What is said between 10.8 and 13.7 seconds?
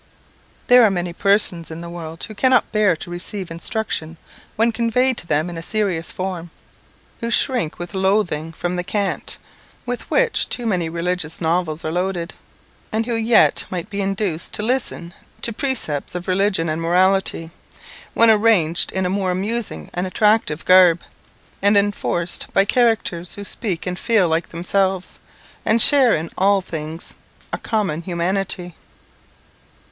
religious novels are loaded; and who yet